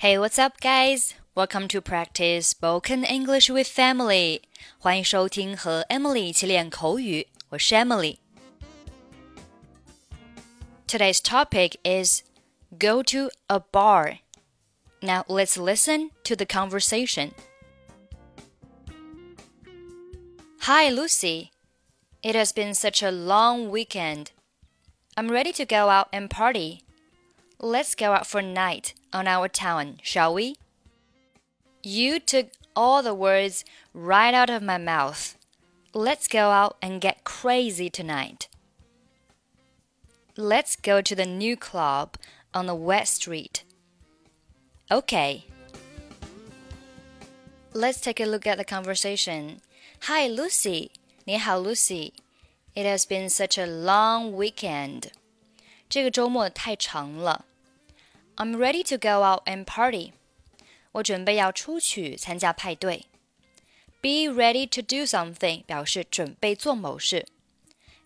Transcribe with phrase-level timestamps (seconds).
[0.00, 1.14] Hey, what's up, guys?
[1.34, 4.42] Welcome to practice spoken English with Emily.
[4.78, 8.18] 欢迎收听和 Emily 一起练口语，我是 Emily。
[10.86, 12.22] Today's topic is
[12.70, 14.20] go to a bar.
[15.00, 17.32] Now let's listen to the conversation.
[20.60, 21.50] Hi, Lucy.
[22.22, 24.26] It has been such a long weekend.
[25.16, 26.84] I'm ready to go out and party.
[27.58, 30.55] Let's go out for a night on our town, shall we?
[31.83, 35.37] You took all the words right out of my mouth.
[35.93, 38.47] Let's go out and get crazy tonight.
[40.35, 42.17] Let's go to the new club
[42.53, 43.63] on the West Street.
[44.89, 45.45] Okay.
[47.73, 49.61] Let's take a look at the conversation.
[50.07, 50.91] Hi, Lucy.
[51.25, 55.11] 你好，Lucy。It has been such a long weekend.
[55.87, 57.45] 这个周末太长了。
[58.37, 60.13] I'm ready to go out and party.
[60.93, 63.05] 我准备要出去参加派对。
[64.01, 67.27] Be ready to do something 表示准备做某事。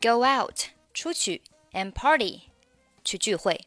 [0.00, 1.42] Go out 出去，
[1.72, 2.42] and party
[3.04, 3.66] 去聚会。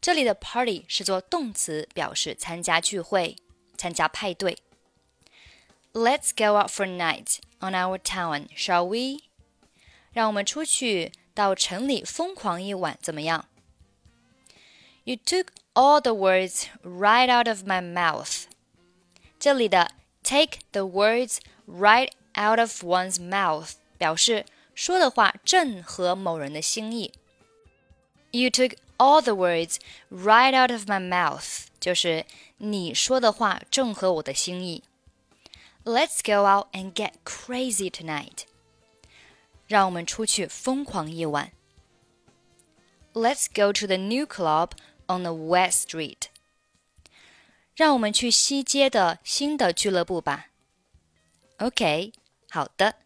[0.00, 3.36] 这里的 party 是做动词，表示参加聚会、
[3.76, 4.58] 参加派对。
[5.92, 9.24] Let's go out for a night on our town, shall we?
[10.12, 13.46] 让我们出去到城里疯狂一晚，怎么样
[15.04, 18.44] ？You took all the words right out of my mouth.
[19.38, 24.44] 这里的 take the words right out of one's mouth 表示
[24.74, 27.12] 说的话正合某人的心意。
[28.30, 29.76] You took all the words
[30.10, 32.26] right out of my mouth 就是
[32.58, 34.84] 你说的话正合我的心意。
[35.84, 38.44] Let's go out and get crazy tonight.
[39.66, 41.52] 让我们出去疯狂一晚。
[43.14, 44.72] Let's go to the new club
[45.06, 46.28] on the West Street。
[47.74, 50.48] 让我们去西街的新的俱乐部吧。
[51.58, 52.12] OK，
[52.50, 52.96] 好的。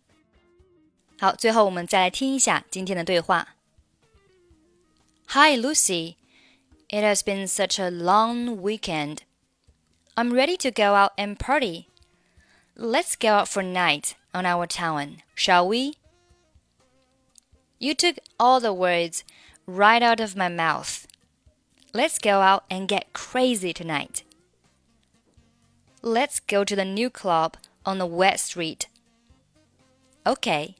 [1.18, 3.56] 好，最后我们再来听一下今天的对话。
[5.28, 6.16] Hi Lucy,
[6.88, 9.18] it has been such a long weekend.
[10.16, 11.86] I'm ready to go out and party.
[12.76, 15.94] Let's go out for a night on our town, shall we?
[17.78, 19.22] You took all the words
[19.66, 21.06] right out of my mouth.
[21.91, 24.23] Let's go out and get crazy tonight.
[26.01, 28.87] Let's go to the new club on the West Street.
[30.25, 30.75] Okay.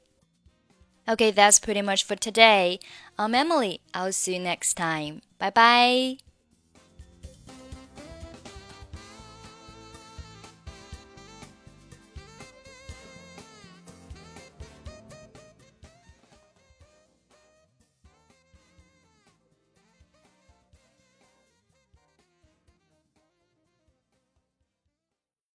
[1.08, 2.78] Okay, that's pretty much for today.
[3.18, 3.80] I'm Emily.
[3.92, 5.22] I'll see you next time.
[5.38, 6.29] Bye bye.